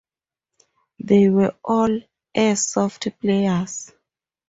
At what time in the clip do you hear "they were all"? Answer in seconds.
0.97-1.99